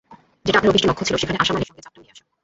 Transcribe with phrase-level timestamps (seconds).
[0.45, 2.23] যেটা আপনার অভীষ্ট লক্ষ্য ছিল, সেখানে আসা মানে সঙ্গে চাপটাও নিয়ে আসা।